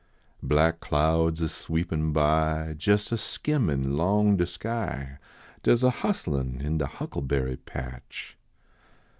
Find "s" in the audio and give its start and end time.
5.75-5.83